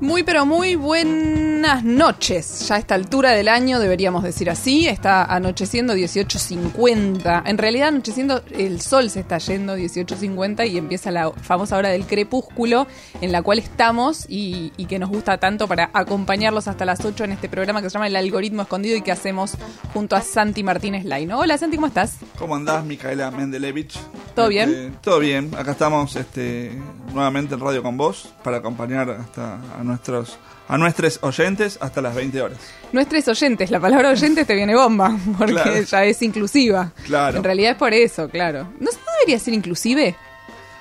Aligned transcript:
Muy 0.00 0.22
pero 0.22 0.46
muy 0.46 0.76
buenas 0.76 1.82
noches. 1.82 2.68
Ya 2.68 2.76
a 2.76 2.78
esta 2.78 2.94
altura 2.94 3.32
del 3.32 3.48
año 3.48 3.80
deberíamos 3.80 4.22
decir 4.22 4.48
así. 4.48 4.86
Está 4.86 5.24
anocheciendo 5.24 5.92
18.50. 5.92 7.42
En 7.46 7.58
realidad 7.58 7.88
anocheciendo 7.88 8.44
el 8.52 8.80
sol 8.80 9.10
se 9.10 9.18
está 9.18 9.38
yendo 9.38 9.76
18.50 9.76 10.70
y 10.70 10.78
empieza 10.78 11.10
la 11.10 11.32
famosa 11.32 11.76
hora 11.76 11.88
del 11.88 12.06
crepúsculo 12.06 12.86
en 13.20 13.32
la 13.32 13.42
cual 13.42 13.58
estamos 13.58 14.24
y, 14.28 14.70
que 14.88 15.00
nos 15.00 15.10
gusta 15.10 15.38
tanto 15.38 15.66
para 15.66 15.90
acompañarlos 15.92 16.68
hasta 16.68 16.84
las 16.84 17.04
8 17.04 17.24
en 17.24 17.32
este 17.32 17.48
programa 17.48 17.82
que 17.82 17.90
se 17.90 17.94
llama 17.94 18.06
El 18.06 18.14
Algoritmo 18.14 18.62
Escondido 18.62 18.96
y 18.96 19.02
que 19.02 19.10
hacemos 19.10 19.56
junto 19.92 20.14
a 20.14 20.22
Santi 20.22 20.62
Martínez 20.62 21.04
Laino. 21.04 21.40
Hola 21.40 21.58
Santi, 21.58 21.76
¿cómo 21.76 21.88
estás? 21.88 22.18
¿Cómo 22.38 22.54
andás, 22.54 22.84
Micaela 22.84 23.32
Mendelevich? 23.32 23.98
¿Todo 24.36 24.48
bien? 24.48 24.70
Este, 24.70 24.90
todo 25.02 25.18
bien. 25.18 25.50
Acá 25.58 25.72
estamos 25.72 26.14
este, 26.14 26.72
nuevamente 27.12 27.54
en 27.54 27.60
radio 27.60 27.82
con 27.82 27.96
vos 27.96 28.32
para 28.44 28.58
acompañar 28.58 29.10
hasta 29.10 29.58
a 29.78 29.84
nuestra 29.88 30.22
a 30.68 30.76
nuestros 30.76 31.18
oyentes 31.22 31.78
hasta 31.80 32.02
las 32.02 32.14
20 32.14 32.42
horas. 32.42 32.58
Nuestros 32.92 33.26
oyentes, 33.28 33.70
la 33.70 33.80
palabra 33.80 34.10
oyentes 34.10 34.46
te 34.46 34.54
viene 34.54 34.74
bomba, 34.74 35.16
porque 35.38 35.84
ya 35.84 36.04
es 36.04 36.20
inclusiva. 36.22 36.92
Claro. 37.06 37.38
En 37.38 37.44
realidad 37.44 37.72
es 37.72 37.78
por 37.78 37.94
eso, 37.94 38.28
claro. 38.28 38.68
¿No, 38.78 38.90
debería 39.20 39.38
ser 39.38 39.54
inclusive? 39.54 40.14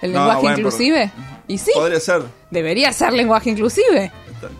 ¿El 0.01 0.11
lenguaje 0.11 0.45
inclusive? 0.47 1.11
Y 1.47 1.57
sí. 1.57 1.71
Podría 1.73 1.99
ser. 1.99 2.21
Debería 2.51 2.91
ser 2.93 3.13
lenguaje 3.13 3.49
inclusive. 3.49 4.11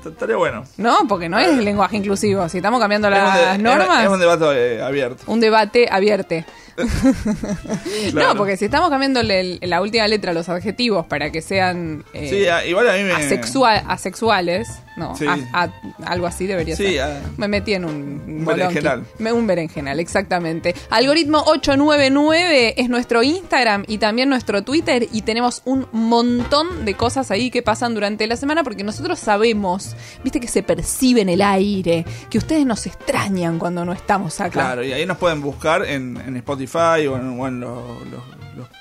Estaría 0.03 0.37
bueno. 0.37 0.63
No, 0.77 0.99
porque 1.07 1.29
no 1.29 1.37
es 1.37 1.55
lenguaje 1.57 1.97
inclusivo. 1.97 2.47
Si 2.49 2.57
estamos 2.57 2.79
cambiando 2.79 3.09
las 3.09 3.59
normas. 3.59 4.05
Es, 4.05 4.09
un 4.09 4.19
debate 4.19 4.75
eh, 4.77 4.81
abierto. 4.81 5.23
Un 5.27 5.39
debate 5.39 5.87
abierto. 5.91 6.35
No, 8.13 8.35
porque 8.35 8.57
si 8.57 8.65
estamos 8.65 8.89
cambiando 8.89 9.21
la 9.23 9.81
última 9.81 10.07
letra, 10.07 10.33
los 10.33 10.49
adjetivos, 10.49 11.05
para 11.05 11.31
que 11.31 11.41
sean 11.41 12.05
eh, 12.13 12.63
igual 12.67 12.89
a 12.89 12.93
mí 12.93 13.03
me... 13.03 13.13
asexuales, 13.13 14.79
no, 14.97 15.13
algo 16.05 16.27
así 16.27 16.47
debería 16.47 16.75
ser. 16.75 17.21
me 17.37 17.47
metí 17.47 17.73
en 17.73 17.85
un, 17.85 18.23
un 18.27 18.45
berenjenal. 18.45 19.05
Un 19.19 19.47
berenjenal, 19.47 19.99
exactamente. 19.99 20.75
Algoritmo 20.89 21.39
899 21.45 22.81
es 22.81 22.89
nuestro 22.89 23.23
Instagram 23.23 23.85
y 23.87 23.99
también 23.99 24.29
nuestro 24.29 24.63
Twitter 24.63 25.07
y 25.11 25.21
tenemos 25.21 25.61
un 25.65 25.87
montón 25.91 26.85
de 26.85 26.95
cosas 26.95 27.31
ahí 27.31 27.51
que 27.51 27.61
pasan 27.61 27.93
durante 27.93 28.25
la 28.27 28.35
semana 28.35 28.63
porque 28.63 28.83
nosotros 28.83 29.19
sabemos, 29.19 29.95
viste 30.23 30.39
que 30.39 30.47
se 30.47 30.63
percibe 30.63 31.21
en 31.21 31.29
el 31.29 31.41
aire, 31.41 32.05
que 32.29 32.37
ustedes 32.37 32.65
nos 32.65 32.85
extrañan 32.85 33.59
cuando 33.59 33.85
no 33.85 33.93
estamos 33.93 34.39
acá. 34.41 34.49
Claro, 34.49 34.83
y 34.83 34.93
ahí 34.93 35.05
nos 35.05 35.17
pueden 35.17 35.41
buscar 35.41 35.85
en, 35.85 36.17
en 36.17 36.37
Spotify 36.37 37.05
o 37.07 37.47
en, 37.47 37.59
los, 37.59 37.77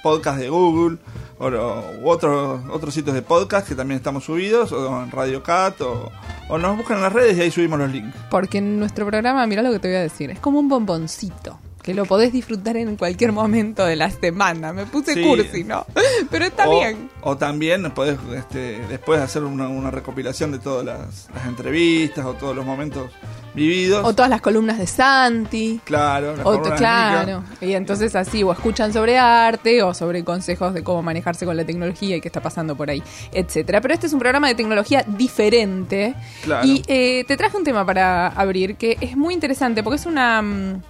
podcasts 0.02 0.40
de 0.40 0.48
Google 0.48 0.96
o 1.38 1.82
otros 2.04 2.60
otros 2.70 2.94
sitios 2.94 3.14
de 3.14 3.22
podcast 3.22 3.68
que 3.68 3.74
también 3.74 3.98
estamos 3.98 4.24
subidos 4.24 4.72
o 4.72 5.02
en 5.02 5.10
Radio 5.10 5.42
Cat 5.42 5.80
o, 5.82 6.10
o 6.48 6.58
nos 6.58 6.76
buscan 6.76 6.96
en 6.96 7.02
las 7.02 7.12
redes 7.12 7.36
y 7.36 7.42
ahí 7.42 7.50
subimos 7.50 7.78
los 7.78 7.90
links. 7.90 8.16
Porque 8.30 8.58
en 8.58 8.78
nuestro 8.78 9.06
programa, 9.06 9.46
mira 9.46 9.62
lo 9.62 9.72
que 9.72 9.78
te 9.78 9.88
voy 9.88 9.96
a 9.96 10.02
decir, 10.02 10.30
es 10.30 10.38
como 10.38 10.58
un 10.58 10.68
bomboncito 10.68 11.58
que 11.86 11.94
lo 11.94 12.04
podés 12.04 12.32
disfrutar 12.32 12.76
en 12.76 12.96
cualquier 12.96 13.30
momento 13.30 13.84
de 13.84 13.94
la 13.94 14.10
semana. 14.10 14.72
Me 14.72 14.86
puse 14.86 15.22
cursi, 15.22 15.62
¿no? 15.62 15.86
Pero 16.32 16.46
está 16.46 16.68
bien. 16.68 17.08
O 17.20 17.36
también 17.36 17.88
podés 17.92 18.18
este, 18.36 18.84
después 18.88 19.20
hacer 19.20 19.44
una, 19.44 19.88
recopilación 19.92 20.50
de 20.50 20.58
todas 20.58 20.84
las, 20.84 21.28
entrevistas 21.46 22.24
o 22.24 22.34
todos 22.34 22.56
los 22.56 22.66
momentos 22.66 23.12
vividos. 23.56 24.04
O 24.04 24.14
todas 24.14 24.30
las 24.30 24.40
columnas 24.40 24.78
de 24.78 24.86
Santi. 24.86 25.80
Claro, 25.84 26.34
o 26.44 26.62
claro. 26.62 27.42
Y 27.60 27.72
entonces 27.72 28.14
así, 28.14 28.42
o 28.42 28.52
escuchan 28.52 28.92
sobre 28.92 29.18
arte 29.18 29.82
o 29.82 29.94
sobre 29.94 30.22
consejos 30.22 30.74
de 30.74 30.84
cómo 30.84 31.02
manejarse 31.02 31.44
con 31.44 31.56
la 31.56 31.64
tecnología 31.64 32.16
y 32.16 32.20
qué 32.20 32.28
está 32.28 32.40
pasando 32.40 32.76
por 32.76 32.90
ahí, 32.90 33.02
etcétera. 33.32 33.80
Pero 33.80 33.94
este 33.94 34.06
es 34.06 34.12
un 34.12 34.20
programa 34.20 34.48
de 34.48 34.54
tecnología 34.54 35.04
diferente. 35.08 36.14
Claro. 36.44 36.66
Y 36.66 36.82
eh, 36.86 37.24
te 37.26 37.36
traje 37.36 37.56
un 37.56 37.64
tema 37.64 37.84
para 37.84 38.28
abrir 38.28 38.76
que 38.76 38.98
es 39.00 39.16
muy 39.16 39.34
interesante 39.34 39.82
porque 39.82 39.96
es 39.96 40.06
una 40.06 40.42
mm, 40.42 40.82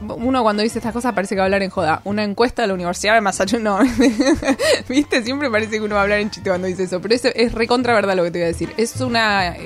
uno 0.00 0.42
cuando 0.42 0.62
dice 0.62 0.78
estas 0.78 0.92
cosas 0.92 1.12
parece 1.14 1.34
que 1.34 1.38
va 1.38 1.44
a 1.44 1.46
hablar 1.46 1.62
en 1.62 1.70
joda. 1.70 2.00
Una 2.04 2.24
encuesta 2.24 2.62
de 2.62 2.68
la 2.68 2.74
Universidad 2.74 3.14
de 3.14 3.20
Massachusetts, 3.20 3.62
no, 3.62 3.78
¿viste? 4.88 5.22
Siempre 5.22 5.50
parece 5.50 5.72
que 5.72 5.80
uno 5.80 5.94
va 5.94 6.00
a 6.00 6.04
hablar 6.04 6.20
en 6.20 6.30
chiste 6.30 6.50
cuando 6.50 6.66
dice 6.66 6.84
eso, 6.84 7.00
pero 7.00 7.14
eso 7.14 7.28
es 7.34 7.52
recontra 7.52 7.94
verdad 7.94 8.16
lo 8.16 8.24
que 8.24 8.30
te 8.30 8.38
voy 8.38 8.44
a 8.44 8.48
decir. 8.48 8.72
Es 8.76 9.00
una, 9.00 9.56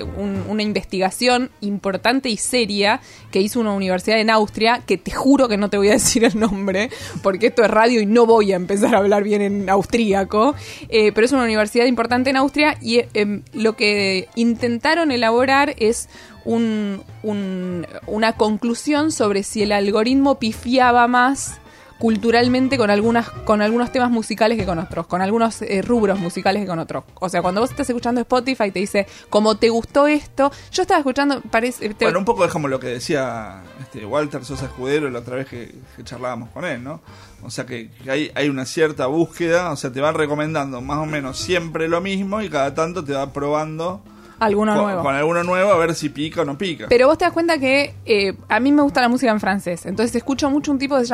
una 0.49 0.63
investigación 0.63 1.51
importante 1.61 2.29
y 2.29 2.37
seria 2.37 3.01
que 3.31 3.41
hizo 3.41 3.61
una 3.61 3.73
universidad 3.73 4.19
en 4.19 4.31
Austria, 4.31 4.83
que 4.87 4.99
te 4.99 5.11
juro 5.11 5.49
que 5.49 5.57
no 5.57 5.71
te 5.71 5.77
voy 5.77 5.89
a 5.89 5.93
decir 5.93 6.25
el 6.25 6.39
nombre, 6.39 6.91
porque 7.23 7.49
esto 7.49 7.65
es 7.65 7.71
radio 7.71 8.01
y 8.01 8.07
no 8.07 8.27
voy 8.27 8.53
a 8.53 8.57
empezar 8.57 8.95
a 8.95 8.99
hablar 8.99 9.23
bien 9.23 9.43
en 9.43 9.69
austríaco, 9.69 10.55
eh, 10.89 11.13
pero 11.13 11.25
es 11.25 11.33
una 11.33 11.45
universidad 11.45 11.87
importante 11.87 12.31
en 12.31 12.37
Austria 12.37 12.77
y 12.81 13.01
eh, 13.15 13.41
lo 13.53 13.77
que 13.77 14.29
intentaron 14.35 15.11
elaborar 15.11 15.75
es 15.79 16.09
un, 16.47 17.87
una 18.07 18.33
conclusión 18.37 19.13
sobre 19.13 19.43
si 19.43 19.63
el 19.63 19.73
algoritmo 19.73 20.39
pifiaba 20.39 21.07
más 21.09 21.61
culturalmente 21.99 22.77
con 22.77 22.91
algunas 22.91 23.31
con 23.31 23.63
algunos 23.63 23.91
temas 23.91 24.11
musicales 24.11 24.59
que 24.59 24.67
con 24.67 24.79
otros, 24.79 25.07
con 25.07 25.23
algunos 25.23 25.63
eh, 25.63 25.81
rubros 25.83 26.19
musicales 26.19 26.63
que 26.63 26.69
con 26.69 26.79
otros. 26.79 27.05
O 27.15 27.29
sea, 27.29 27.43
cuando 27.43 27.61
vos 27.61 27.71
estás 27.71 27.89
escuchando 27.89 28.21
Spotify 28.21 28.71
te 28.71 28.81
dice, 28.81 29.07
como 29.31 29.57
te 29.57 29.71
gustó 29.71 30.07
esto, 30.07 30.53
yo 30.73 30.83
estaba 30.83 30.99
escuchando, 30.99 31.41
parece... 31.51 31.95
Bueno, 32.01 32.19
un 32.19 32.25
poco 32.25 32.47
como 32.49 32.69
lo 32.69 32.79
que 32.79 32.89
decía 32.89 33.63
este, 33.81 34.05
Walter 34.05 34.45
Sosa 34.45 34.67
Escudero 34.67 35.09
la 35.11 35.21
otra 35.21 35.37
vez 35.37 35.47
que, 35.49 35.75
charlábamos 36.05 36.51
con 36.51 36.65
él, 36.65 36.85
¿no? 36.85 37.01
O 37.43 37.51
sea 37.51 37.65
que, 37.65 37.91
hay, 38.09 38.31
hay 38.35 38.49
una 38.49 38.67
cierta 38.67 39.07
búsqueda, 39.07 39.71
o 39.71 39.77
sea, 39.77 39.91
te 39.91 40.01
van 40.01 40.15
recomendando 40.15 40.81
más 40.83 40.99
o 40.99 41.07
menos 41.07 41.39
siempre 41.39 41.89
lo 41.89 42.01
mismo 42.01 42.43
y 42.43 42.51
cada 42.51 42.75
tanto 42.75 43.05
te 43.05 43.15
va 43.15 43.33
probando 43.33 44.03
alguno 44.39 44.75
con, 44.75 44.83
nuevo. 44.83 45.03
Con 45.03 45.15
alguno 45.15 45.45
nuevo 45.45 45.73
a 45.73 45.79
ver 45.79 45.95
si 45.95 46.09
pica 46.09 46.43
o 46.43 46.45
no 46.45 46.59
pica. 46.59 46.87
Pero 46.89 47.07
vos 47.09 47.19
te 47.19 47.25
das 47.25 47.33
cuenta 47.33 47.59
que 47.59 47.95
eh, 48.05 48.35
a 48.49 48.61
mí 48.61 48.73
me 48.73 48.83
gusta 48.83 49.01
la 49.01 49.09
música 49.09 49.33
en 49.33 49.41
francés. 49.41 49.87
Entonces 49.87 50.15
escucho 50.15 50.51
mucho 50.51 50.73
un 50.73 50.79
tipo 50.79 50.99
de 50.99 51.07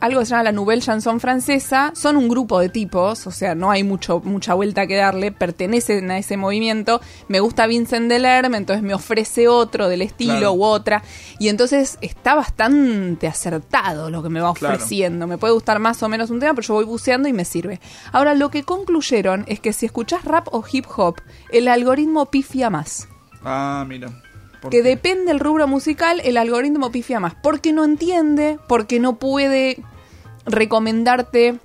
algo 0.00 0.20
que 0.20 0.26
se 0.26 0.30
llama 0.30 0.42
la 0.42 0.52
Nouvelle 0.52 0.82
Chanson 0.82 1.20
francesa. 1.20 1.92
Son 1.94 2.16
un 2.16 2.28
grupo 2.28 2.58
de 2.58 2.68
tipos, 2.68 3.26
o 3.26 3.30
sea, 3.30 3.54
no 3.54 3.70
hay 3.70 3.84
mucho, 3.84 4.20
mucha 4.20 4.54
vuelta 4.54 4.86
que 4.86 4.96
darle. 4.96 5.32
Pertenecen 5.32 6.10
a 6.10 6.18
ese 6.18 6.36
movimiento. 6.36 7.00
Me 7.28 7.40
gusta 7.40 7.66
Vincent 7.66 8.08
Delerme, 8.08 8.56
entonces 8.56 8.82
me 8.82 8.94
ofrece 8.94 9.48
otro 9.48 9.88
del 9.88 10.02
estilo 10.02 10.52
u 10.52 10.64
otra. 10.64 11.02
Y 11.38 11.48
entonces 11.48 11.98
está 12.00 12.34
bastante 12.34 13.26
acertado 13.26 14.10
lo 14.10 14.22
que 14.22 14.28
me 14.28 14.40
va 14.40 14.50
ofreciendo. 14.50 15.26
Me 15.26 15.38
puede 15.38 15.54
gustar 15.54 15.78
más 15.78 16.02
o 16.02 16.08
menos 16.08 16.30
un 16.30 16.40
tema, 16.40 16.54
pero 16.54 16.66
yo 16.66 16.74
voy 16.74 16.84
buceando 16.84 17.28
y 17.28 17.32
me 17.32 17.44
sirve. 17.44 17.80
Ahora, 18.12 18.34
lo 18.34 18.50
que 18.50 18.64
concluyeron 18.64 19.44
es 19.46 19.60
que 19.60 19.72
si 19.72 19.86
escuchás 19.86 20.24
rap 20.24 20.48
o 20.52 20.64
hip 20.70 20.86
hop, 20.96 21.16
el 21.50 21.68
algoritmo 21.68 22.26
pifia 22.26 22.55
más. 22.70 23.08
Ah, 23.42 23.84
mira. 23.86 24.08
Que 24.70 24.82
depende 24.82 25.26
del 25.26 25.40
rubro 25.40 25.68
musical, 25.68 26.20
el 26.24 26.36
algoritmo 26.36 26.90
pifia 26.90 27.20
más. 27.20 27.34
Porque 27.42 27.72
no 27.72 27.84
entiende, 27.84 28.58
porque 28.68 28.98
no 28.98 29.16
puede 29.16 29.82
recomendarte 30.44 31.58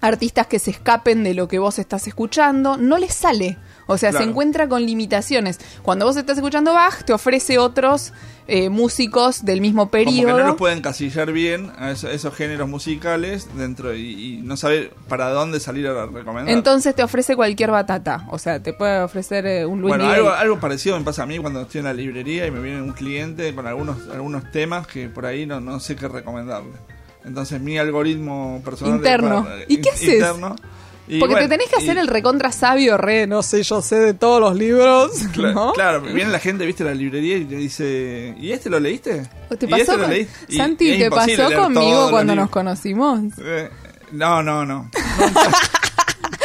artistas 0.00 0.46
que 0.46 0.58
se 0.58 0.70
escapen 0.70 1.24
de 1.24 1.34
lo 1.34 1.48
que 1.48 1.58
vos 1.58 1.78
estás 1.78 2.06
escuchando. 2.06 2.76
No 2.76 2.98
le 2.98 3.08
sale. 3.08 3.58
O 3.90 3.98
sea, 3.98 4.12
se 4.12 4.22
encuentra 4.22 4.68
con 4.68 4.86
limitaciones. 4.86 5.58
Cuando 5.82 6.06
vos 6.06 6.16
estás 6.16 6.36
escuchando 6.38 6.72
Bach, 6.72 7.04
te 7.04 7.12
ofrece 7.12 7.58
otros 7.58 8.12
eh, 8.46 8.68
músicos 8.68 9.44
del 9.44 9.60
mismo 9.60 9.90
periodo. 9.90 10.22
Como 10.22 10.36
que 10.36 10.42
no 10.42 10.48
los 10.48 10.56
pueden 10.56 10.80
casillar 10.80 11.32
bien 11.32 11.72
a 11.76 11.90
esos, 11.90 12.34
géneros 12.34 12.68
musicales 12.68 13.48
dentro 13.56 13.94
y, 13.94 14.40
no 14.44 14.56
saber 14.56 14.92
para 15.08 15.30
dónde 15.30 15.58
salir 15.58 15.88
a 15.88 16.06
recomendar. 16.06 16.54
Entonces 16.54 16.94
te 16.94 17.02
ofrece 17.02 17.34
cualquier 17.34 17.72
batata. 17.72 18.26
O 18.30 18.38
sea, 18.38 18.62
te 18.62 18.72
puede 18.72 19.02
ofrecer 19.02 19.44
eh, 19.46 19.66
un 19.66 19.80
Luis 19.80 19.90
Bueno, 19.90 20.08
algo, 20.08 20.30
algo, 20.30 20.60
parecido 20.60 20.96
me 20.96 21.04
pasa 21.04 21.24
a 21.24 21.26
mí 21.26 21.38
cuando 21.38 21.62
estoy 21.62 21.80
en 21.80 21.86
la 21.86 21.92
librería 21.92 22.46
y 22.46 22.52
me 22.52 22.60
viene 22.60 22.80
un 22.80 22.92
cliente 22.92 23.52
con 23.54 23.66
algunos, 23.66 24.08
algunos 24.12 24.50
temas 24.52 24.86
que 24.86 25.08
por 25.08 25.26
ahí 25.26 25.46
no, 25.46 25.60
no 25.60 25.80
sé 25.80 25.96
qué 25.96 26.06
recomendarle. 26.06 26.72
Entonces 27.24 27.60
mi 27.60 27.78
algoritmo 27.78 28.62
personal 28.64 28.96
interno. 28.96 29.46
¿Y 29.68 29.78
qué 29.78 29.90
haces? 29.90 30.14
Interno, 30.14 30.56
porque 31.18 31.36
te 31.36 31.48
tenés 31.48 31.68
que 31.68 31.76
hacer 31.76 31.98
el 31.98 32.06
recontra 32.06 32.52
sabio, 32.52 32.96
re, 32.96 33.26
no 33.26 33.42
sé, 33.42 33.62
yo 33.62 33.82
sé 33.82 33.96
de 33.96 34.14
todos 34.14 34.40
los 34.40 34.56
libros. 34.56 35.12
Claro, 35.74 36.02
viene 36.02 36.30
la 36.30 36.38
gente, 36.38 36.66
viste, 36.66 36.84
la 36.84 36.94
librería 36.94 37.36
y 37.36 37.44
te 37.44 37.56
dice, 37.56 38.34
¿y 38.38 38.52
este 38.52 38.68
lo 38.68 38.78
leíste? 38.78 39.28
¿Te 39.58 39.66
pasó 39.66 40.02
este 40.04 40.28
Santi, 40.56 40.98
¿te 40.98 41.10
pasó 41.10 41.50
conmigo 41.54 42.10
cuando 42.10 42.34
nos 42.34 42.50
conocimos? 42.50 43.20
Eh, 43.38 43.68
no, 44.12 44.42
no, 44.42 44.66
no. 44.66 44.90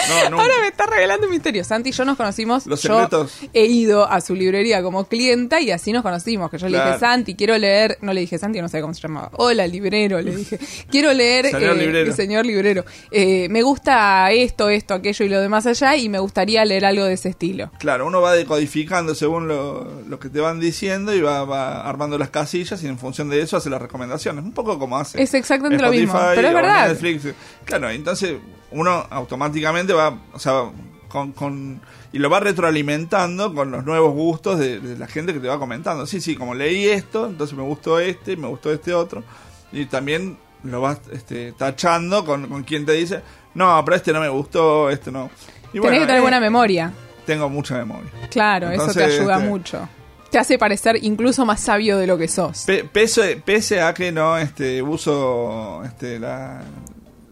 No. 0.29 0.39
Ahora 0.39 0.53
me 0.61 0.67
está 0.67 0.85
revelando 0.85 1.27
un 1.27 1.31
misterio. 1.31 1.63
Santi 1.63 1.89
y 1.89 1.91
yo 1.91 2.05
nos 2.05 2.17
conocimos. 2.17 2.65
Los 2.65 2.81
yo 2.81 2.93
secretos. 2.93 3.37
he 3.53 3.65
ido 3.65 4.09
a 4.09 4.21
su 4.21 4.33
librería 4.33 4.81
como 4.81 5.05
clienta 5.05 5.61
y 5.61 5.71
así 5.71 5.91
nos 5.91 6.03
conocimos. 6.03 6.49
Que 6.49 6.57
yo 6.57 6.67
le 6.67 6.77
dije, 6.77 6.99
Santi, 6.99 7.35
quiero 7.35 7.57
leer. 7.57 7.97
No 8.01 8.13
le 8.13 8.21
dije 8.21 8.37
Santi, 8.37 8.61
no 8.61 8.69
sé 8.69 8.81
cómo 8.81 8.93
se 8.93 9.01
llamaba. 9.01 9.29
Hola, 9.33 9.67
librero. 9.67 10.19
Le 10.21 10.35
dije, 10.35 10.59
quiero 10.89 11.13
leer. 11.13 11.51
Señor 11.51 11.77
eh, 11.77 11.85
librero. 11.85 12.13
Señor 12.13 12.45
librero. 12.45 12.85
Eh, 13.11 13.47
me 13.49 13.61
gusta 13.61 14.31
esto, 14.31 14.69
esto, 14.69 14.95
aquello 14.95 15.25
y 15.25 15.29
lo 15.29 15.41
demás 15.41 15.65
allá. 15.65 15.95
Y 15.95 16.09
me 16.09 16.19
gustaría 16.19 16.65
leer 16.65 16.85
algo 16.85 17.05
de 17.05 17.13
ese 17.13 17.29
estilo. 17.29 17.71
Claro, 17.77 18.07
uno 18.07 18.21
va 18.21 18.33
decodificando 18.33 19.13
según 19.15 19.47
lo, 19.47 20.01
lo 20.07 20.19
que 20.19 20.29
te 20.29 20.39
van 20.39 20.59
diciendo 20.59 21.13
y 21.13 21.21
va, 21.21 21.43
va 21.45 21.87
armando 21.87 22.17
las 22.17 22.29
casillas 22.29 22.81
y 22.83 22.87
en 22.87 22.97
función 22.97 23.29
de 23.29 23.41
eso 23.41 23.57
hace 23.57 23.69
las 23.69 23.81
recomendaciones. 23.81 24.43
Un 24.43 24.53
poco 24.53 24.79
como 24.79 24.97
hace. 24.97 25.21
Es 25.21 25.33
exactamente 25.33 25.83
lo 25.83 25.91
mismo, 25.91 26.19
pero 26.33 26.47
es 26.47 26.53
verdad. 26.53 26.87
Netflix. 26.89 27.27
Claro, 27.65 27.89
entonces 27.89 28.37
uno 28.75 29.05
automáticamente 29.09 29.93
va, 29.93 30.17
o 30.33 30.39
sea, 30.39 30.63
con, 31.09 31.31
con- 31.31 31.81
y 32.11 32.19
lo 32.19 32.29
va 32.29 32.39
retroalimentando 32.39 33.53
con 33.53 33.71
los 33.71 33.85
nuevos 33.85 34.13
gustos 34.13 34.59
de, 34.59 34.79
de 34.79 34.97
la 34.97 35.07
gente 35.07 35.33
que 35.33 35.39
te 35.39 35.47
va 35.47 35.57
comentando. 35.59 36.05
Sí, 36.05 36.21
sí, 36.21 36.35
como 36.35 36.53
leí 36.55 36.87
esto, 36.87 37.25
entonces 37.27 37.57
me 37.57 37.63
gustó 37.63 37.99
este, 37.99 38.37
me 38.37 38.47
gustó 38.47 38.71
este 38.71 38.93
otro. 38.93 39.23
Y 39.71 39.85
también 39.87 40.37
lo 40.63 40.81
vas 40.81 40.99
este, 41.11 41.51
tachando 41.53 42.25
con, 42.25 42.47
con 42.47 42.63
quien 42.63 42.85
te 42.85 42.93
dice, 42.93 43.21
no, 43.53 43.81
pero 43.83 43.97
este 43.97 44.13
no 44.13 44.19
me 44.21 44.29
gustó, 44.29 44.89
este 44.89 45.11
no. 45.11 45.29
Y 45.73 45.79
Tenés 45.81 45.99
que 45.99 46.05
tener 46.05 46.19
eh, 46.19 46.21
buena 46.21 46.39
memoria. 46.39 46.91
Tengo 47.25 47.49
mucha 47.49 47.75
memoria. 47.77 48.09
Claro, 48.29 48.69
eso 48.69 48.93
te 48.93 49.03
ayuda 49.03 49.37
este- 49.37 49.47
mucho. 49.49 49.89
Te 50.31 50.39
hace 50.39 50.57
parecer 50.57 50.97
incluso 51.01 51.45
más 51.45 51.61
sabio 51.61 51.97
de 51.97 52.07
lo 52.07 52.17
que 52.17 52.27
sos. 52.27 52.63
Pe- 52.65 52.83
pese, 52.83 53.37
pese 53.43 53.81
a 53.81 53.93
que 53.93 54.11
no 54.11 54.37
este, 54.37 54.81
uso 54.81 55.81
este, 55.85 56.19
la, 56.19 56.61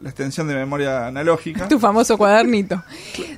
la 0.04 0.10
extensión 0.10 0.48
de 0.50 0.54
memoria 0.56 1.08
analógica. 1.08 1.68
Tu 1.70 1.80
famoso 1.80 2.18
cuadernito. 2.18 2.84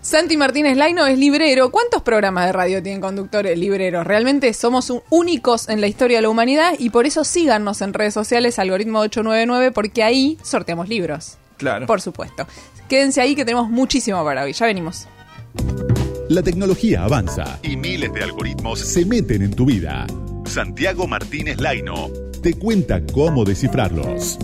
Santi 0.02 0.36
Martínez 0.36 0.76
Laino 0.76 1.06
es 1.06 1.18
librero. 1.18 1.70
¿Cuántos 1.70 2.02
programas 2.02 2.48
de 2.48 2.54
radio 2.54 2.82
tienen 2.82 3.02
conductores 3.02 3.58
libreros? 3.58 4.06
Realmente 4.06 4.52
somos 4.54 4.90
un- 4.90 5.02
únicos 5.12 5.70
en 5.70 5.80
la 5.80 5.88
historia 5.88 6.18
de 6.18 6.24
la 6.24 6.30
humanidad 6.30 6.74
y 6.80 6.90
por 6.90 7.06
eso 7.06 7.24
síganos 7.24 7.82
en 7.82 7.94
redes 7.94 8.16
sociales, 8.16 8.58
algoritmo 8.58 9.00
899, 9.00 9.72
porque 9.72 10.02
ahí 10.04 10.38
sorteamos 10.44 10.90
libros. 10.90 11.38
Claro. 11.58 11.86
Por 11.86 12.02
supuesto. 12.02 12.48
Quédense 12.90 13.22
ahí 13.22 13.36
que 13.36 13.46
tenemos 13.46 13.70
muchísimo 13.70 14.24
para 14.24 14.44
hoy. 14.44 14.54
Ya 14.54 14.66
venimos. 14.66 15.08
La 16.30 16.42
tecnología 16.42 17.04
avanza 17.04 17.60
y 17.62 17.78
miles 17.78 18.12
de 18.12 18.24
algoritmos 18.24 18.80
se 18.80 19.06
meten 19.06 19.44
en 19.44 19.54
tu 19.54 19.66
vida. 19.66 20.08
Santiago 20.46 21.08
Martínez 21.08 21.62
Laino 21.62 22.10
te 22.42 22.56
cuenta 22.56 23.02
cómo 23.14 23.46
descifrarlos. 23.46 24.40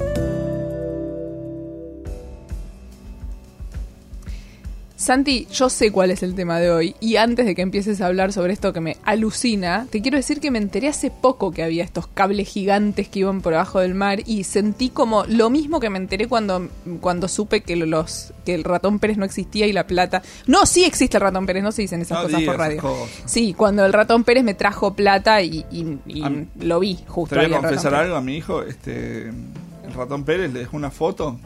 Santi, 5.02 5.48
yo 5.52 5.70
sé 5.72 5.92
cuál 5.92 6.12
es 6.12 6.22
el 6.22 6.36
tema 6.36 6.60
de 6.60 6.70
hoy 6.70 6.96
y 7.00 7.16
antes 7.16 7.48
de 7.48 7.56
que 7.56 7.64
empieces 7.64 8.02
a 8.02 8.06
hablar 8.06 8.32
sobre 8.32 8.54
esto 8.54 8.72
que 8.72 8.82
me 8.82 8.98
alucina, 9.04 9.88
te 9.90 10.00
quiero 10.02 10.18
decir 10.18 10.40
que 10.40 10.52
me 10.52 10.60
enteré 10.60 10.90
hace 10.90 11.10
poco 11.10 11.50
que 11.52 11.64
había 11.64 11.84
estos 11.84 12.06
cables 12.06 12.48
gigantes 12.50 13.08
que 13.10 13.20
iban 13.20 13.42
por 13.42 13.56
abajo 13.56 13.80
del 13.80 13.96
mar 13.96 14.20
y 14.28 14.44
sentí 14.44 14.90
como 14.90 15.26
lo 15.26 15.50
mismo 15.50 15.80
que 15.80 15.90
me 15.90 15.98
enteré 15.98 16.28
cuando, 16.28 16.70
cuando 17.00 17.28
supe 17.28 17.62
que 17.62 17.76
los 17.76 18.32
que 18.46 18.54
el 18.54 18.64
ratón 18.64 19.00
Pérez 19.00 19.18
no 19.18 19.26
existía 19.26 19.66
y 19.66 19.74
la 19.74 19.88
plata. 19.88 20.22
No, 20.46 20.68
sí 20.68 20.84
existe 20.86 21.18
el 21.18 21.22
ratón 21.22 21.48
Pérez, 21.48 21.64
no 21.64 21.72
se 21.72 21.82
dicen 21.82 22.02
esas 22.02 22.20
No 22.20 22.24
cosas 22.26 22.44
por 22.44 22.58
radio. 22.58 22.82
cosas. 22.82 23.10
Sí, 23.26 23.54
cuando 23.56 23.84
el 23.86 23.94
ratón 23.94 24.24
Pérez 24.24 24.44
me 24.44 24.54
trajo 24.54 24.94
plata 24.94 25.42
y, 25.42 25.66
y- 25.72 26.48
lo 26.60 26.80
vi 26.80 27.00
justo. 27.08 27.36
Te 27.36 27.48
voy 27.48 27.56
a 27.56 27.60
confesar 27.60 27.96
algo 27.96 28.16
a 28.16 28.22
mi 28.22 28.38
hijo. 28.38 28.62
Este, 28.62 29.30
el 29.30 29.94
ratón 29.96 30.24
Pérez 30.26 30.54
le 30.54 30.60
dejó 30.60 30.78
una 30.78 30.92
foto 30.92 31.40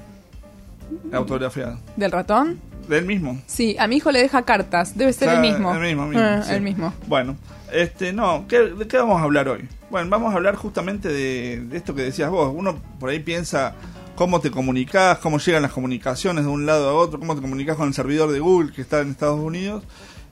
autografiada. 1.12 1.80
¿Del 1.96 2.12
ratón? 2.12 2.60
De 2.88 2.98
él 3.00 3.06
mismo. 3.06 3.42
Sí, 3.48 3.76
a 3.80 3.88
mi 3.88 3.98
hijo 3.98 4.12
le 4.12 4.20
deja 4.22 4.44
cartas, 4.44 4.98
debe 4.98 5.12
ser 5.14 5.30
O 5.30 5.32
sea, 5.32 5.42
el 5.44 5.52
mismo. 5.52 5.74
El 5.74 5.82
mismo, 5.82 6.06
mismo, 6.08 6.22
Ah, 6.24 6.42
sí. 6.44 6.54
el 6.54 6.62
mismo. 6.62 6.94
Bueno, 7.08 7.36
este, 7.72 8.14
no, 8.14 8.46
¿qué, 8.48 8.60
¿de 8.60 8.88
qué 8.88 8.98
vamos 8.98 9.20
a 9.20 9.24
hablar 9.24 9.48
hoy? 9.50 9.68
Bueno, 9.90 10.10
vamos 10.10 10.34
a 10.34 10.38
hablar 10.38 10.56
justamente 10.56 11.10
de, 11.10 11.62
de 11.62 11.78
esto 11.78 11.96
que 11.96 12.04
decías 12.04 12.30
vos. 12.30 12.54
Uno 12.56 12.78
por 13.00 13.10
ahí 13.10 13.20
piensa 13.20 13.74
cómo 14.16 14.40
te 14.40 14.52
comunicas, 14.52 15.18
cómo 15.20 15.40
llegan 15.40 15.62
las 15.62 15.72
comunicaciones 15.72 16.46
de 16.46 16.50
un 16.50 16.66
lado 16.66 16.90
a 16.90 16.94
otro, 16.94 17.20
cómo 17.20 17.36
te 17.36 17.42
comunicas 17.42 17.76
con 17.76 17.88
el 17.88 17.94
servidor 17.94 18.32
de 18.32 18.40
Google 18.40 18.72
que 18.72 18.82
está 18.82 19.02
en 19.02 19.10
Estados 19.12 19.40
Unidos, 19.40 19.84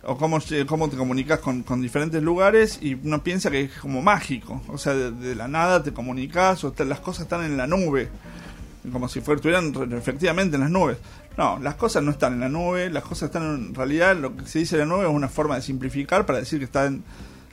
o 0.04 0.18
cómo, 0.18 0.40
cómo 0.68 0.90
te 0.90 0.98
comunicas 0.98 1.40
con, 1.40 1.64
con 1.64 1.82
diferentes 1.82 2.22
lugares, 2.22 2.78
y 2.82 2.94
uno 2.96 3.24
piensa 3.24 3.50
que 3.52 3.62
es 3.62 3.72
como 3.80 4.02
mágico. 4.02 4.62
O 4.70 4.78
sea, 4.78 4.94
de, 4.94 5.12
de 5.12 5.36
la 5.36 5.48
nada 5.48 5.82
te 5.84 5.92
comunicas, 5.94 6.64
o 6.64 6.72
te- 6.72 6.86
las 6.86 7.00
cosas 7.00 7.24
están 7.24 7.44
en 7.46 7.58
la 7.58 7.68
nube 7.68 8.10
como 8.92 9.08
si 9.08 9.22
fuera- 9.22 9.38
estuvieran 9.38 9.74
efectivamente 9.94 10.56
en 10.56 10.62
las 10.62 10.72
nubes. 10.72 10.98
No, 11.38 11.58
las 11.60 11.76
cosas 11.76 12.04
no 12.04 12.12
están 12.12 12.34
en 12.34 12.40
la 12.42 12.50
nube, 12.50 12.90
las 12.90 13.04
cosas 13.04 13.28
están 13.28 13.44
en 13.44 13.74
realidad, 13.76 14.16
lo 14.16 14.36
que 14.36 14.46
se 14.46 14.60
dice 14.60 14.76
en 14.76 14.82
la 14.82 14.86
nube 14.96 15.06
es 15.08 15.12
una 15.14 15.30
forma 15.30 15.56
de 15.56 15.62
simplificar 15.62 16.26
para 16.26 16.40
decir 16.40 16.60
que 16.60 16.66
están 16.66 17.04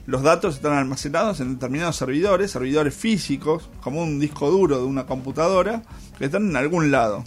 los 0.06 0.22
datos 0.22 0.56
están 0.56 0.72
almacenados 0.72 1.38
en 1.40 1.54
determinados 1.54 1.94
servidores, 1.94 2.50
servidores 2.50 2.94
físicos, 2.94 3.70
como 3.80 4.02
un 4.02 4.18
disco 4.18 4.50
duro 4.50 4.78
de 4.78 4.84
una 4.84 5.06
computadora, 5.06 5.82
que 6.18 6.24
están 6.24 6.48
en 6.48 6.56
algún 6.56 6.90
lado, 6.90 7.22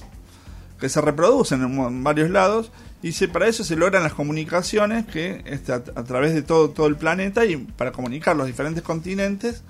que 0.80 0.90
se 0.90 1.00
reproducen 1.00 1.62
en 1.62 2.04
varios 2.04 2.30
lados, 2.30 2.72
y 3.02 3.14
se, 3.14 3.28
para 3.30 3.48
eso 3.48 3.64
se 3.64 3.76
logran 3.78 4.04
las 4.04 4.14
comunicaciones 4.14 5.06
que 5.06 5.44
este, 5.46 5.72
a, 5.72 5.76
a 5.76 6.04
través 6.04 6.34
de 6.34 6.42
todo, 6.42 6.72
todo 6.72 6.88
el 6.88 6.98
planeta 6.98 7.46
y 7.46 7.56
para 7.58 7.92
comunicar 7.94 8.36
los 8.36 8.48
diferentes 8.48 8.84
continentes 8.84 9.64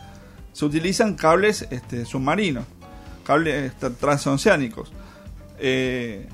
se 0.54 0.66
utilizan 0.66 1.14
cables 1.16 1.68
este, 1.70 2.06
submarinos, 2.06 2.66
cables 3.24 3.74
transoceánicos. 4.00 4.92
Eh, 5.60 6.28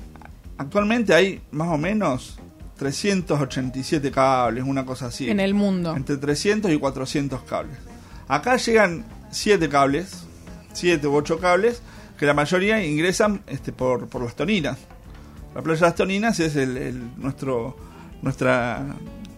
actualmente 0.58 1.14
hay 1.14 1.40
más 1.52 1.68
o 1.68 1.78
menos 1.78 2.38
387 2.78 4.10
cables, 4.10 4.64
una 4.64 4.84
cosa 4.84 5.06
así. 5.06 5.30
En 5.30 5.40
el 5.40 5.54
mundo. 5.54 5.94
Entre 5.96 6.16
300 6.16 6.70
y 6.72 6.78
400 6.78 7.42
cables. 7.42 7.76
Acá 8.28 8.56
llegan 8.56 9.04
7 9.30 9.68
cables, 9.68 10.24
7 10.72 11.06
u 11.06 11.14
8 11.16 11.38
cables, 11.38 11.82
que 12.18 12.26
la 12.26 12.34
mayoría 12.34 12.84
ingresan 12.84 13.42
este, 13.46 13.72
por, 13.72 14.08
por 14.08 14.22
las 14.22 14.34
toninas. 14.36 14.78
La 15.54 15.62
playa 15.62 15.80
de 15.80 15.86
las 15.86 15.94
toninas 15.96 16.38
es 16.40 16.54
el, 16.56 16.76
el- 16.76 17.10
nuestro, 17.20 17.76
nuestra, 18.22 18.84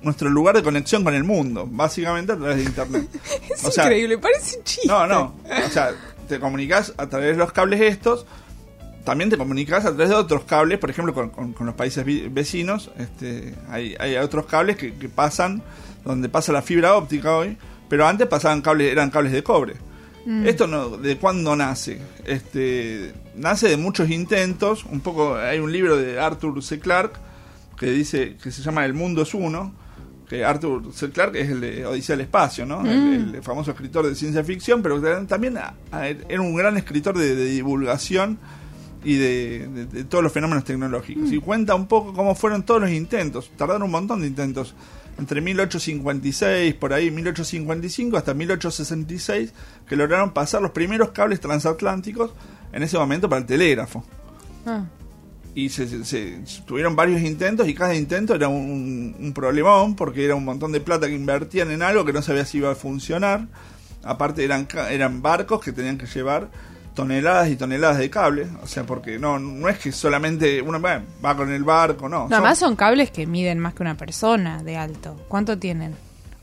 nuestro 0.02 0.28
lugar 0.28 0.54
de 0.56 0.62
conexión 0.62 1.04
con 1.04 1.14
el 1.14 1.24
mundo, 1.24 1.66
básicamente 1.70 2.32
a 2.32 2.36
través 2.36 2.56
de 2.58 2.64
internet. 2.64 3.08
Es 3.50 3.64
O 3.64 3.70
sea, 3.70 3.84
increíble, 3.84 4.18
parece 4.18 4.58
un 4.58 4.64
chiste. 4.64 4.88
no, 4.88 5.06
no. 5.06 5.34
O 5.66 5.70
sea, 5.70 5.92
te 6.28 6.40
comunicas 6.40 6.94
a 6.96 7.08
través 7.08 7.32
de 7.32 7.38
los 7.38 7.52
cables 7.52 7.80
estos. 7.80 8.26
También 9.04 9.30
te 9.30 9.36
comunicas 9.36 9.84
a 9.84 9.88
través 9.88 10.10
de 10.10 10.14
otros 10.14 10.44
cables, 10.44 10.78
por 10.78 10.88
ejemplo, 10.90 11.12
con, 11.12 11.30
con- 11.30 11.52
con 11.52 11.66
los 11.66 11.74
países 11.74 12.04
vecinos. 12.32 12.90
Este, 12.98 13.54
hay, 13.68 13.96
hay 13.98 14.16
otros 14.16 14.46
cables 14.46 14.76
que, 14.76 14.94
que 14.94 15.08
pasan, 15.08 15.62
donde 16.04 16.28
pasa 16.28 16.52
la 16.52 16.62
fibra 16.62 16.94
óptica 16.94 17.34
hoy, 17.36 17.56
pero 17.88 18.06
antes 18.06 18.26
pasaban 18.28 18.62
cables, 18.62 18.92
eran 18.92 19.10
cables 19.10 19.32
de 19.32 19.42
cobre. 19.42 19.74
Esto 20.44 20.68
no, 20.68 20.90
¿de 20.98 21.16
cuándo 21.16 21.56
nace? 21.56 22.00
Este, 22.24 23.12
nace 23.34 23.68
de 23.68 23.76
muchos 23.76 24.08
intentos. 24.08 24.84
Un 24.84 25.00
poco, 25.00 25.34
hay 25.34 25.58
un 25.58 25.72
libro 25.72 25.96
de 25.96 26.20
Arthur 26.20 26.62
C. 26.62 26.78
Clarke 26.78 27.18
que 27.76 27.90
dice 27.90 28.36
que 28.40 28.52
se 28.52 28.62
llama 28.62 28.84
El 28.84 28.94
mundo 28.94 29.22
es 29.22 29.34
uno. 29.34 29.74
Que 30.32 30.44
Arthur 30.46 30.94
C. 30.94 31.10
Clarke 31.10 31.42
es 31.42 31.50
el 31.50 31.60
de 31.60 31.84
Odisea 31.84 32.16
del 32.16 32.24
Espacio, 32.24 32.64
¿no? 32.64 32.80
El, 32.86 33.34
el 33.34 33.42
famoso 33.42 33.72
escritor 33.72 34.06
de 34.06 34.14
ciencia 34.14 34.42
ficción, 34.42 34.80
pero 34.80 34.98
también 35.26 35.58
a- 35.58 35.74
a- 35.90 36.08
era 36.08 36.40
un 36.40 36.54
gran 36.56 36.78
escritor 36.78 37.18
de, 37.18 37.34
de 37.36 37.44
divulgación 37.44 38.38
y 39.04 39.16
de, 39.16 39.68
de- 39.68 39.84
de 39.86 40.04
todos 40.04 40.24
los 40.24 40.32
fenómenos 40.32 40.64
tecnológicos. 40.64 41.30
Y 41.30 41.38
cuenta 41.38 41.74
un 41.74 41.86
poco 41.86 42.14
cómo 42.14 42.34
fueron 42.34 42.62
todos 42.62 42.80
los 42.80 42.90
intentos. 42.90 43.50
Tardaron 43.58 43.82
un 43.82 43.90
montón 43.90 44.22
de 44.22 44.26
intentos. 44.26 44.74
Entre 45.18 45.42
1856, 45.42 46.74
por 46.76 46.94
ahí, 46.94 47.10
1855 47.10 48.16
hasta 48.16 48.32
1866, 48.32 49.52
que 49.86 49.96
lograron 49.96 50.32
pasar 50.32 50.62
los 50.62 50.70
primeros 50.70 51.10
cables 51.10 51.40
transatlánticos 51.40 52.30
en 52.72 52.82
ese 52.82 52.96
momento 52.96 53.28
para 53.28 53.40
el 53.40 53.46
telégrafo. 53.46 54.02
Ah. 54.64 54.86
Y 55.54 55.68
se, 55.68 56.04
se- 56.04 56.38
tuvieron 56.64 56.96
varios 56.96 57.20
intentos 57.20 57.68
y 57.68 57.74
cada 57.74 57.94
intento 57.94 58.34
era 58.34 58.48
un, 58.48 59.14
un 59.18 59.32
problemón 59.34 59.94
porque 59.96 60.24
era 60.24 60.34
un 60.34 60.44
montón 60.44 60.72
de 60.72 60.80
plata 60.80 61.06
que 61.08 61.14
invertían 61.14 61.70
en 61.70 61.82
algo 61.82 62.04
que 62.04 62.12
no 62.14 62.22
sabía 62.22 62.44
si 62.46 62.58
iba 62.58 62.70
a 62.70 62.74
funcionar. 62.74 63.46
Aparte 64.02 64.44
eran, 64.44 64.66
eran 64.90 65.20
barcos 65.22 65.60
que 65.62 65.72
tenían 65.72 65.98
que 65.98 66.06
llevar 66.06 66.48
toneladas 66.94 67.48
y 67.50 67.56
toneladas 67.56 67.98
de 67.98 68.08
cable. 68.10 68.46
O 68.62 68.66
sea, 68.66 68.84
porque 68.84 69.18
no, 69.18 69.38
no 69.38 69.68
es 69.68 69.78
que 69.78 69.92
solamente 69.92 70.60
uno 70.62 70.80
va, 70.80 71.02
va 71.24 71.36
con 71.36 71.52
el 71.52 71.64
barco, 71.64 72.08
no. 72.08 72.24
Nada 72.24 72.36
son- 72.36 72.42
más 72.44 72.58
son 72.58 72.76
cables 72.76 73.10
que 73.10 73.26
miden 73.26 73.58
más 73.58 73.74
que 73.74 73.82
una 73.82 73.96
persona 73.96 74.62
de 74.62 74.76
alto. 74.76 75.16
¿Cuánto 75.28 75.58
tienen? 75.58 75.94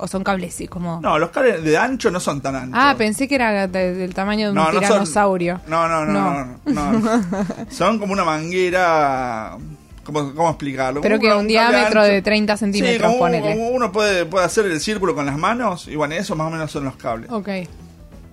O 0.02 0.08
son 0.08 0.24
cables 0.24 0.54
sí, 0.56 0.68
como... 0.68 1.02
No, 1.02 1.20
los 1.20 1.30
cables 1.30 1.62
de 1.64 1.78
ancho 1.78 2.10
no 2.10 2.20
son 2.22 2.40
tan 2.42 2.56
anchos. 2.56 2.74
Ah, 2.82 2.96
pensé 2.98 3.28
que 3.28 3.36
era 3.36 3.68
de- 3.68 3.94
del 3.94 4.14
tamaño 4.14 4.46
de 4.46 4.50
un 4.52 4.56
No, 4.56 4.66
no 4.66 4.72
son- 4.72 4.80
tiranosaurio. 4.80 5.60
No, 5.68 5.88
no, 5.90 6.06
no, 6.06 6.14
No. 6.14 6.46
no, 6.66 6.92
no, 6.94 7.00
no. 7.20 7.22
Son 7.70 8.00
como 8.00 8.14
una 8.14 8.24
manguera. 8.24 9.58
¿Cómo, 10.04 10.34
cómo 10.34 10.50
explicarlo? 10.50 11.02
Pero 11.02 11.18
Como 11.18 11.22
que 11.22 11.28
una- 11.28 11.36
un 11.36 11.42
cable 11.54 11.54
diámetro 11.78 12.00
ancho. 12.02 12.14
de 12.14 12.22
30 12.22 12.58
centímetros, 12.58 12.98
Sí, 12.98 13.04
como, 13.04 13.18
ponele. 13.20 13.52
como 13.54 13.70
uno 13.70 13.92
puede, 13.92 14.26
puede 14.26 14.46
hacer 14.46 14.66
el 14.66 14.80
círculo 14.80 15.14
con 15.14 15.26
las 15.26 15.38
manos. 15.38 15.88
Y 15.88 15.96
bueno, 15.96 16.16
eso 16.16 16.36
más 16.36 16.48
o 16.48 16.50
menos 16.50 16.72
son 16.72 16.86
los 16.86 16.96
cables. 16.96 17.30
Ok. 17.30 17.50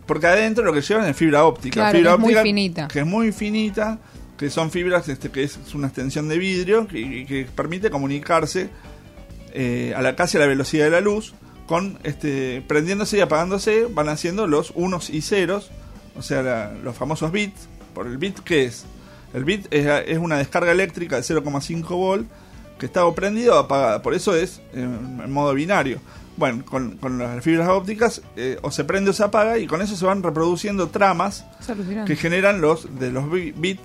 Porque 0.07 0.27
adentro 0.29 0.65
lo 0.65 0.73
que 0.73 0.81
llevan 0.83 1.07
es 1.07 1.17
fibra 1.17 1.45
óptica. 1.45 1.75
Claro, 1.91 1.99
fibra 1.99 2.11
que 2.13 2.15
es 2.15 2.21
muy 2.21 2.29
óptica 2.33 2.43
finita. 2.45 2.89
Que 2.89 3.01
es 3.01 3.07
muy 3.07 3.33
finita. 3.33 3.99
que 4.39 4.51
son 4.51 4.71
fibras 4.71 5.09
este, 5.09 5.31
que 5.31 5.43
es 5.43 5.59
una 5.75 5.89
extensión 5.89 6.29
de 6.29 6.39
vidrio 6.39 6.87
que, 6.87 7.25
que 7.27 7.47
permite 7.57 7.91
comunicarse 7.91 8.69
eh, 9.53 9.95
a 9.97 10.03
la 10.03 10.15
casi 10.15 10.37
a 10.37 10.41
la 10.41 10.47
velocidad 10.47 10.85
de 10.85 10.91
la 10.91 11.01
luz 11.01 11.35
con 11.67 11.99
este 12.05 12.63
prendiéndose 12.67 13.19
y 13.19 13.21
apagándose 13.21 13.87
van 13.87 14.09
haciendo 14.09 14.47
los 14.47 14.73
unos 14.75 15.11
y 15.11 15.21
ceros 15.23 15.71
o 16.17 16.23
sea 16.23 16.43
la- 16.43 16.73
los 16.73 16.97
famosos 16.97 17.33
bits 17.33 17.69
por 17.95 18.07
el 18.07 18.19
bit 18.19 18.39
que 18.41 18.65
es 18.65 18.85
el 19.35 19.45
bit 19.45 19.67
es, 19.71 19.87
es 20.07 20.19
una 20.19 20.39
descarga 20.39 20.73
eléctrica 20.73 21.17
de 21.17 21.23
0,5 21.23 21.89
volt 21.89 22.27
que 22.79 22.87
está 22.87 23.05
o 23.07 23.15
prendida 23.15 23.55
o 23.55 23.59
apagada 23.59 24.03
por 24.03 24.15
eso 24.15 24.35
es 24.37 24.61
en 24.75 25.31
modo 25.33 25.53
binario. 25.55 25.99
Bueno 26.37 26.63
con, 26.67 26.99
con 26.99 27.19
las 27.19 27.43
fibras 27.43 27.69
ópticas 27.69 28.21
eh, 28.37 28.59
o 28.63 28.71
se 28.71 28.85
prende 28.85 29.11
o 29.11 29.13
se 29.15 29.23
apaga 29.25 29.57
y 29.59 29.67
con 29.67 29.81
eso 29.81 29.97
se 29.97 30.05
van 30.05 30.23
reproduciendo 30.23 30.89
tramas 30.89 31.47
que 32.07 32.17
generan 32.17 32.61
los 32.61 32.99
de 32.99 33.11
los 33.11 33.31
bi- 33.31 33.53
bits 33.57 33.81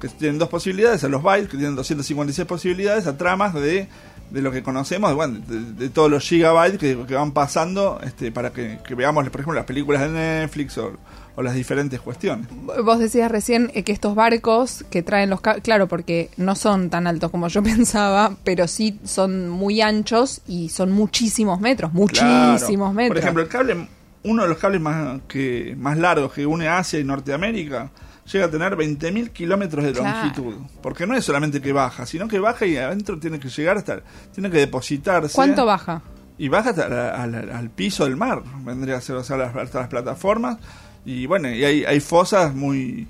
que 0.00 0.08
tienen 0.08 0.38
dos 0.38 0.48
posibilidades, 0.48 1.02
a 1.04 1.08
los 1.08 1.22
bytes 1.22 1.48
que 1.50 1.56
tienen 1.56 1.74
256 1.76 2.46
posibilidades, 2.46 3.06
a 3.06 3.16
tramas 3.16 3.54
de, 3.54 3.88
de 4.30 4.42
lo 4.42 4.52
que 4.52 4.62
conocemos, 4.62 5.14
bueno, 5.14 5.40
de, 5.46 5.60
de 5.72 5.88
todos 5.90 6.10
los 6.10 6.22
gigabytes 6.24 6.78
que, 6.78 6.96
que 7.06 7.14
van 7.14 7.32
pasando 7.32 8.00
este, 8.04 8.30
para 8.30 8.50
que, 8.50 8.78
que 8.86 8.94
veamos, 8.94 9.24
por 9.30 9.40
ejemplo, 9.40 9.54
las 9.54 9.64
películas 9.66 10.02
de 10.02 10.08
Netflix 10.10 10.78
o, 10.78 10.92
o 11.34 11.42
las 11.42 11.54
diferentes 11.54 12.00
cuestiones. 12.00 12.46
Vos 12.84 12.98
decías 12.98 13.30
recién 13.30 13.70
eh, 13.74 13.82
que 13.82 13.92
estos 13.92 14.14
barcos 14.14 14.84
que 14.90 15.02
traen 15.02 15.30
los 15.30 15.40
cables, 15.40 15.62
claro, 15.64 15.88
porque 15.88 16.30
no 16.36 16.54
son 16.54 16.90
tan 16.90 17.06
altos 17.06 17.30
como 17.30 17.48
yo 17.48 17.62
pensaba, 17.64 18.36
pero 18.44 18.68
sí 18.68 19.00
son 19.04 19.48
muy 19.48 19.80
anchos 19.80 20.42
y 20.46 20.68
son 20.68 20.92
muchísimos 20.92 21.60
metros, 21.60 21.92
muchísimos 21.92 22.60
Claro. 22.60 22.92
metros. 22.92 23.08
Por 23.14 23.18
ejemplo, 23.18 23.42
el 23.42 23.48
cable, 23.48 23.88
uno 24.24 24.42
de 24.42 24.48
los 24.48 24.58
cables 24.58 24.80
más, 24.80 25.20
que, 25.28 25.74
más 25.78 25.96
largos 25.98 26.32
que 26.32 26.44
une 26.46 26.68
Asia 26.68 26.98
y 27.00 27.04
Norteamérica 27.04 27.90
llega 28.32 28.46
a 28.46 28.50
tener 28.50 28.76
20.000 28.76 29.30
kilómetros 29.30 29.84
de 29.84 29.92
Claro. 29.92 30.18
longitud. 30.18 30.54
Porque 30.82 31.06
no 31.06 31.16
es 31.16 31.24
solamente 31.24 31.60
que 31.60 31.72
baja, 31.72 32.06
sino 32.06 32.28
que 32.28 32.38
baja 32.38 32.66
y 32.66 32.76
adentro 32.76 33.18
tiene 33.18 33.38
que 33.40 33.48
llegar 33.48 33.76
hasta, 33.78 34.00
tiene 34.34 34.50
que 34.50 34.58
depositarse. 34.58 35.34
¿Cuánto 35.34 35.64
baja? 35.66 36.02
y 36.40 36.46
baja 36.48 36.70
hasta 36.70 36.88
la- 36.88 37.10
al, 37.20 37.34
al 37.50 37.68
piso 37.70 38.04
del 38.04 38.14
mar, 38.16 38.42
vendría 38.64 38.96
a 38.96 39.00
ser 39.00 39.16
o 39.16 39.24
sea, 39.24 39.36
las, 39.36 39.56
hasta 39.56 39.80
las 39.80 39.88
plataformas 39.88 40.58
y 41.04 41.26
bueno, 41.26 41.50
y 41.50 41.64
hay, 41.64 41.84
hay 41.84 41.98
fosas 41.98 42.54
muy 42.54 43.08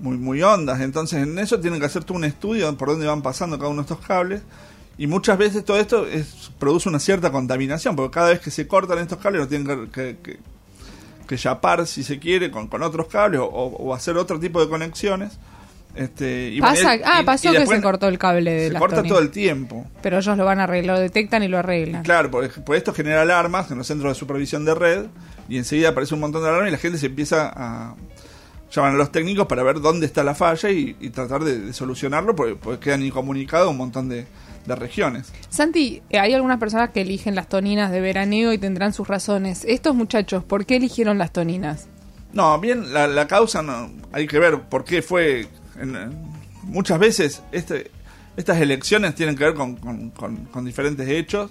muy 0.00 0.16
muy 0.16 0.42
hondas, 0.42 0.80
entonces 0.80 1.22
en 1.22 1.38
eso 1.38 1.60
tienen 1.60 1.78
que 1.78 1.86
hacer 1.86 2.02
todo 2.02 2.18
un 2.18 2.24
estudio 2.24 2.76
por 2.76 2.88
dónde 2.88 3.06
van 3.06 3.22
pasando 3.22 3.58
cada 3.58 3.70
uno 3.70 3.82
de 3.82 3.92
estos 3.92 4.04
cables 4.04 4.42
y 4.98 5.06
muchas 5.06 5.38
veces 5.38 5.64
todo 5.64 5.78
esto 5.78 6.04
es, 6.08 6.50
produce 6.58 6.88
una 6.88 6.98
cierta 6.98 7.30
contaminación, 7.30 7.94
porque 7.94 8.12
cada 8.12 8.30
vez 8.30 8.40
que 8.40 8.50
se 8.50 8.66
cortan 8.66 8.98
estos 8.98 9.18
cables 9.18 9.42
lo 9.42 9.46
tienen 9.48 9.66
que, 9.68 9.90
que, 9.92 10.16
que- 10.20 10.40
que 11.26 11.36
chapar 11.36 11.86
si 11.86 12.02
se 12.02 12.18
quiere 12.18 12.50
con, 12.50 12.68
con 12.68 12.82
otros 12.82 13.06
cables 13.08 13.40
o, 13.40 13.46
o 13.46 13.94
hacer 13.94 14.16
otro 14.16 14.38
tipo 14.40 14.60
de 14.60 14.68
conexiones. 14.68 15.38
Este, 15.94 16.48
y 16.48 16.58
bueno, 16.60 16.74
Pasa, 16.74 16.96
y- 16.96 17.00
ah, 17.04 17.22
pasó 17.24 17.52
y 17.52 17.56
que 17.56 17.66
se 17.68 17.80
cortó 17.80 18.08
el 18.08 18.18
cable 18.18 18.50
de 18.52 18.70
Se 18.72 18.78
corta 18.78 18.96
Tony. 18.96 19.08
todo 19.08 19.20
el 19.20 19.30
tiempo. 19.30 19.86
Pero 20.02 20.18
ellos 20.18 20.36
lo 20.36 20.44
van 20.44 20.58
a 20.58 20.64
arreglar, 20.64 20.96
lo 20.96 21.00
detectan 21.02 21.44
y 21.44 21.48
lo 21.48 21.58
arreglan. 21.58 22.02
Claro, 22.02 22.30
por, 22.32 22.50
por 22.64 22.74
esto 22.74 22.92
genera 22.92 23.22
alarmas 23.22 23.70
en 23.70 23.78
los 23.78 23.86
centros 23.86 24.10
de 24.12 24.18
supervisión 24.18 24.64
de 24.64 24.74
red 24.74 25.06
y 25.48 25.56
enseguida 25.56 25.90
aparece 25.90 26.14
un 26.14 26.20
montón 26.20 26.42
de 26.42 26.48
alarmas 26.48 26.68
y 26.68 26.72
la 26.72 26.78
gente 26.78 26.98
se 26.98 27.06
empieza 27.06 27.48
a... 27.54 27.94
Llaman 28.72 28.94
a 28.94 28.96
los 28.96 29.12
técnicos 29.12 29.46
para 29.46 29.62
ver 29.62 29.80
dónde 29.80 30.04
está 30.04 30.24
la 30.24 30.34
falla 30.34 30.68
y, 30.68 30.96
y 31.00 31.10
tratar 31.10 31.44
de, 31.44 31.60
de 31.60 31.72
solucionarlo 31.72 32.34
porque, 32.34 32.56
porque 32.56 32.80
quedan 32.80 33.04
incomunicados 33.04 33.70
un 33.70 33.76
montón 33.76 34.08
de, 34.08 34.26
de 34.66 34.74
regiones. 34.76 35.32
Santi, 35.50 36.02
eh, 36.10 36.18
hay 36.18 36.32
algunas 36.34 36.58
personas 36.58 36.90
que 36.90 37.02
eligen 37.02 37.34
las 37.34 37.48
toninas 37.48 37.90
de 37.90 38.00
veraneo 38.00 38.52
y 38.52 38.58
tendrán 38.58 38.92
sus 38.92 39.06
razones. 39.08 39.64
Estos 39.66 39.94
muchachos, 39.94 40.42
¿por 40.44 40.64
qué 40.66 40.76
eligieron 40.76 41.18
las 41.18 41.32
toninas? 41.32 41.86
No, 42.32 42.58
bien, 42.58 42.92
la, 42.92 43.06
la 43.06 43.26
causa 43.28 43.62
no, 43.62 43.90
hay 44.12 44.26
que 44.26 44.38
ver 44.38 44.60
por 44.62 44.84
qué 44.84 45.02
fue... 45.02 45.48
en- 45.78 46.34
muchas 46.62 46.98
veces 46.98 47.42
este, 47.52 47.90
estas 48.38 48.58
elecciones 48.60 49.14
tienen 49.14 49.36
que 49.36 49.44
ver 49.44 49.54
con, 49.54 49.76
con- 49.76 50.10
con- 50.10 50.36
con 50.46 50.64
diferentes 50.64 51.06
hechos. 51.08 51.50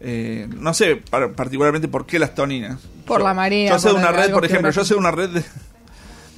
Eh, 0.00 0.48
no 0.56 0.72
sé 0.74 0.96
par- 0.96 1.32
particularmente 1.32 1.88
por 1.88 2.06
qué 2.06 2.18
las 2.18 2.34
toninas. 2.34 2.78
Por 3.06 3.18
Yo- 3.20 3.24
la 3.26 3.34
marea, 3.34 3.70
Yo 3.72 3.78
sé 3.78 3.88
de 3.88 3.94
por 3.94 4.02
una 4.02 4.12
red, 4.12 4.30
por 4.32 4.44
ejemplo, 4.44 4.70
yo 4.70 4.84
sé 4.84 4.94
de 4.94 5.00
una 5.00 5.10
red 5.10 5.30
de, 5.30 5.44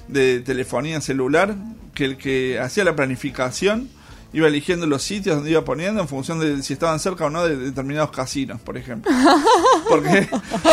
de 0.09 0.41
telefonía 0.41 1.01
celular 1.01 1.55
que 1.95 2.05
el 2.05 2.17
que 2.17 2.59
hacía 2.61 2.85
la 2.85 2.95
planificación 2.97 3.89
iba 4.37 4.49
eligiendo 4.49 4.87
los 4.87 5.03
sitios 5.03 5.37
donde 5.37 5.51
iba 5.51 5.65
poniendo 5.65 5.99
en 6.03 6.09
función 6.09 6.39
de 6.39 6.63
si 6.63 6.75
estaban 6.75 7.01
cerca 7.01 7.25
o 7.25 7.31
no 7.31 7.47
de 7.47 7.57
determinados 7.57 8.11
casinos, 8.11 8.61
por 8.61 8.77
ejemplo. 8.77 9.11
Porque 9.89 10.29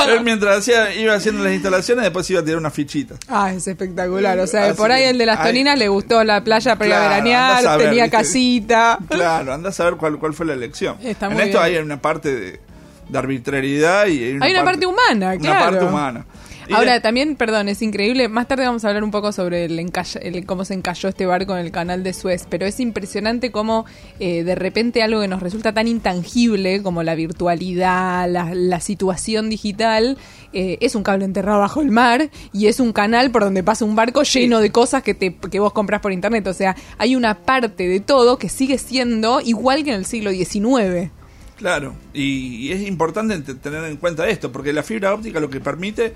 él 0.10 0.22
mientras 0.24 0.58
hacía, 0.60 0.94
iba 0.96 1.14
haciendo 1.14 1.44
las 1.44 1.54
instalaciones, 1.54 2.04
después 2.04 2.30
iba 2.30 2.42
a 2.42 2.44
tirar 2.44 2.58
unas 2.60 2.74
fichitas. 2.74 3.18
Ah, 3.30 3.54
es 3.54 3.66
espectacular. 3.66 4.38
O 4.40 4.48
sea, 4.48 4.66
Así 4.66 4.74
por 4.78 4.92
ahí 4.92 5.04
el 5.04 5.18
de 5.18 5.26
las 5.26 5.40
ay. 5.40 5.48
toninas 5.48 5.80
le 5.80 5.88
gustó 5.88 6.24
la 6.26 6.44
playa 6.44 6.76
para 6.76 6.90
Claro, 6.90 7.10
veranear, 7.10 7.78
tenía 7.78 8.04
¿viste? 8.04 8.18
casita. 8.18 8.98
Claro, 9.10 9.54
anda 9.54 9.70
a 9.70 9.72
saber 9.72 9.96
cuál, 9.96 10.20
cuál 10.20 10.34
fue 10.34 10.46
la 10.46 10.54
elección. 10.54 10.98
Está 11.02 11.28
en 11.28 11.34
muy 11.34 11.44
esto 11.44 11.62
bien. 11.64 11.76
hay 11.78 11.82
una 11.84 12.02
parte 12.02 12.36
de, 12.36 12.60
de 13.08 13.18
arbitrariedad 13.18 14.08
y 14.08 14.24
hay 14.26 14.32
una, 14.34 14.46
Hay 14.46 14.52
una 14.52 14.64
parte 14.66 14.86
humana, 14.86 15.28
una 15.28 15.38
claro. 15.38 15.72
parte 15.72 15.86
humana. 15.86 16.26
Ahora, 16.72 17.02
también, 17.02 17.36
perdón, 17.36 17.68
es 17.70 17.82
increíble. 17.82 18.28
Más 18.30 18.48
tarde 18.48 18.66
vamos 18.66 18.86
a 18.86 18.88
hablar 18.90 19.04
un 19.04 19.12
poco 19.12 19.32
sobre 19.32 19.66
el 19.66 19.78
encalla- 19.80 20.20
el- 20.22 20.46
cómo 20.46 20.66
se 20.66 20.74
encalló 20.74 21.10
este 21.10 21.26
barco 21.26 21.54
en 21.58 21.66
el 21.66 21.72
canal 21.72 22.04
de 22.04 22.14
Suez. 22.14 22.46
Pero 22.50 22.66
es 22.66 22.80
impresionante 22.80 23.52
cómo 23.52 23.86
eh, 24.20 24.44
de 24.44 24.56
repente 24.56 25.04
algo 25.04 25.22
que 25.22 25.28
nos 25.28 25.42
resulta 25.42 25.74
tan 25.74 25.88
intangible 25.88 26.82
como 26.84 27.04
la 27.04 27.16
virtualidad, 27.16 28.30
la, 28.30 28.54
la 28.54 28.80
situación 28.80 29.50
digital, 29.50 30.18
eh, 30.54 30.78
es 30.82 30.96
un 30.96 31.04
cable 31.04 31.26
enterrado 31.26 31.60
bajo 31.60 31.82
el 31.82 31.92
mar 31.92 32.30
y 32.52 32.68
es 32.68 32.80
un 32.80 32.94
canal 32.94 33.32
por 33.32 33.44
donde 33.44 33.64
pasa 33.64 33.86
un 33.86 33.96
barco 33.96 34.24
lleno 34.24 34.60
de 34.60 34.72
cosas 34.72 35.04
que, 35.04 35.14
te, 35.14 35.36
que 35.36 35.60
vos 35.60 35.74
compras 35.74 36.02
por 36.02 36.12
internet. 36.12 36.46
O 36.48 36.54
sea, 36.54 36.76
hay 36.98 37.16
una 37.16 37.40
parte 37.40 37.88
de 37.88 38.00
todo 38.00 38.38
que 38.38 38.50
sigue 38.50 38.78
siendo 38.78 39.42
igual 39.42 39.84
que 39.84 39.92
en 39.92 39.98
el 39.98 40.06
siglo 40.06 40.32
XIX. 40.32 41.10
Claro, 41.58 41.94
y, 42.14 42.68
y 42.68 42.72
es 42.72 42.82
importante 42.88 43.40
tener 43.56 43.84
en 43.86 43.98
cuenta 43.98 44.28
esto, 44.28 44.52
porque 44.52 44.74
la 44.74 44.84
fibra 44.84 45.14
óptica 45.14 45.40
lo 45.40 45.50
que 45.50 45.60
permite 45.62 46.14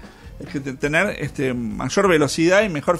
tener 0.79 1.15
este 1.19 1.53
mayor 1.53 2.07
velocidad 2.07 2.63
y 2.63 2.69
mejor 2.69 2.99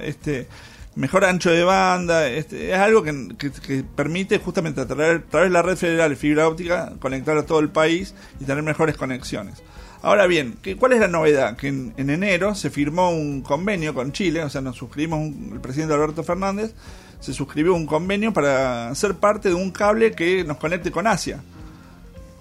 este 0.00 0.48
mejor 0.94 1.24
ancho 1.24 1.50
de 1.50 1.64
banda, 1.64 2.28
este, 2.28 2.70
es 2.72 2.78
algo 2.78 3.02
que, 3.02 3.28
que- 3.38 3.82
permite 3.96 4.38
justamente 4.38 4.80
a 4.82 4.86
través, 4.86 5.20
a 5.20 5.30
través 5.30 5.48
de 5.48 5.52
la 5.54 5.62
red 5.62 5.76
federal 5.76 6.10
de 6.10 6.16
fibra 6.16 6.46
óptica 6.46 6.92
conectar 7.00 7.36
a 7.38 7.46
todo 7.46 7.60
el 7.60 7.70
país 7.70 8.14
y 8.40 8.44
tener 8.44 8.62
mejores 8.62 8.96
conexiones. 8.98 9.62
Ahora 10.02 10.26
bien, 10.26 10.56
¿qué- 10.60 10.76
¿cuál 10.76 10.92
es 10.92 11.00
la 11.00 11.08
novedad? 11.08 11.56
Que 11.56 11.68
en, 11.68 11.94
en 11.96 12.10
enero 12.10 12.54
se 12.54 12.68
firmó 12.68 13.10
un 13.10 13.40
convenio 13.40 13.94
con 13.94 14.12
Chile, 14.12 14.42
o 14.44 14.50
sea, 14.50 14.60
nos 14.60 14.76
suscribimos, 14.76 15.20
un- 15.20 15.50
el 15.54 15.60
presidente 15.60 15.94
Alberto 15.94 16.22
Fernández 16.24 16.74
se 17.20 17.32
suscribió 17.32 17.72
un 17.74 17.86
convenio 17.86 18.32
para 18.34 18.94
ser 18.94 19.14
parte 19.14 19.48
de 19.48 19.54
un 19.54 19.70
cable 19.70 20.10
que 20.12 20.44
nos 20.44 20.58
conecte 20.58 20.90
con 20.90 21.06
Asia 21.06 21.40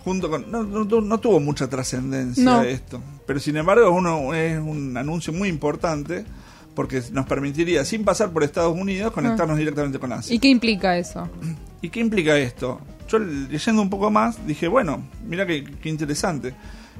junto 0.04 0.30
con 0.30 0.50
no, 0.52 0.64
no, 0.64 0.88
tu- 0.88 1.02
no 1.02 1.20
tuvo 1.20 1.40
mucha 1.40 1.70
trascendencia 1.70 2.44
No. 2.44 2.62
esto 2.64 3.02
pero 3.28 3.40
sin 3.40 3.56
embargo 3.58 3.90
uno, 3.92 4.34
es 4.34 4.60
un 4.60 4.98
anuncio 4.98 5.32
muy 5.34 5.48
importante 5.50 6.26
porque 6.76 7.02
nos 7.12 7.26
permitiría 7.28 7.84
sin 7.86 8.04
pasar 8.06 8.32
por 8.32 8.44
Estados 8.44 8.76
Unidos 8.78 9.12
conectarnos 9.12 9.58
directamente 9.58 10.00
con 10.00 10.12
Asia 10.14 10.34
¿Y 10.36 10.40
qué 10.40 10.48
implica 10.48 10.98
eso? 10.98 11.30
¿Y 11.82 11.90
qué 11.90 12.00
implica 12.00 12.38
esto? 12.38 12.80
Yo 13.10 13.20
leyendo 13.20 13.82
un 13.82 13.90
poco 13.90 14.10
más 14.10 14.46
dije, 14.48 14.68
bueno, 14.68 15.04
mira 15.28 15.46
qué, 15.46 15.64
qué 15.66 15.90
interesante. 15.90 16.54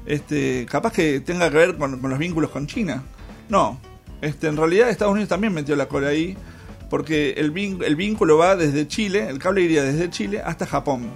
Este, 0.04 0.66
capaz 0.68 0.92
que 0.92 1.20
tenga 1.20 1.48
que 1.50 1.56
ver 1.56 1.76
con, 1.76 2.00
con 2.00 2.10
los 2.10 2.18
vínculos 2.18 2.50
con 2.50 2.66
China. 2.66 3.02
No, 3.48 3.78
este, 4.20 4.48
en 4.48 4.56
realidad 4.56 4.90
Estados 4.90 5.12
Unidos 5.12 5.28
también 5.30 5.54
metió 5.54 5.74
la 5.76 5.86
cola 5.86 6.08
ahí, 6.08 6.36
porque 6.90 7.30
el, 7.38 7.54
vin- 7.54 7.82
el 7.82 7.96
vínculo 7.96 8.36
va 8.36 8.56
desde 8.56 8.86
Chile, 8.88 9.28
el 9.28 9.38
cable 9.38 9.62
iría 9.62 9.82
desde 9.84 10.10
Chile 10.10 10.42
hasta 10.44 10.66
Japón. 10.66 11.06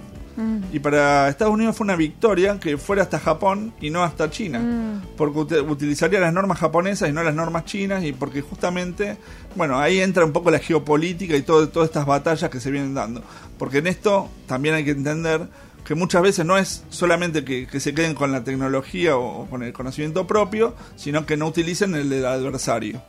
Y 0.71 0.79
para 0.79 1.29
Estados 1.29 1.53
Unidos 1.53 1.75
fue 1.75 1.85
una 1.85 1.95
victoria 1.95 2.59
que 2.59 2.77
fuera 2.77 3.01
hasta 3.01 3.17
Japón 3.19 3.73
y 3.81 3.89
no 3.89 4.03
hasta 4.03 4.29
China, 4.29 5.01
porque 5.17 5.39
ut- 5.39 5.69
utilizaría 5.71 6.19
las 6.19 6.31
normas 6.31 6.59
japonesas 6.59 7.09
y 7.09 7.11
no 7.13 7.23
las 7.23 7.33
normas 7.33 7.65
chinas, 7.65 8.03
y 8.03 8.13
porque 8.13 8.41
justamente, 8.41 9.17
bueno, 9.55 9.79
ahí 9.79 9.99
entra 9.99 10.23
un 10.25 10.33
poco 10.33 10.51
la 10.51 10.59
geopolítica 10.59 11.35
y 11.35 11.41
todo, 11.41 11.69
todas 11.69 11.89
estas 11.89 12.05
batallas 12.05 12.49
que 12.51 12.59
se 12.59 12.69
vienen 12.69 12.93
dando. 12.93 13.23
Porque 13.57 13.79
en 13.79 13.87
esto 13.87 14.29
también 14.45 14.75
hay 14.75 14.85
que 14.85 14.91
entender 14.91 15.47
que 15.83 15.95
muchas 15.95 16.21
veces 16.21 16.45
no 16.45 16.57
es 16.57 16.83
solamente 16.89 17.43
que, 17.43 17.65
que 17.65 17.79
se 17.79 17.93
queden 17.93 18.13
con 18.13 18.31
la 18.31 18.43
tecnología 18.43 19.17
o, 19.17 19.43
o 19.43 19.45
con 19.47 19.63
el 19.63 19.73
conocimiento 19.73 20.27
propio, 20.27 20.75
sino 20.97 21.25
que 21.25 21.37
no 21.37 21.47
utilicen 21.47 21.95
el 21.95 22.09
del 22.09 22.25
adversario. 22.25 23.01